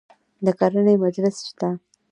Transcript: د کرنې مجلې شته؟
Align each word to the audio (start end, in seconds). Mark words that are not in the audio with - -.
د 0.45 0.47
کرنې 0.59 0.93
مجلې 1.03 1.31
شته؟ 1.49 1.69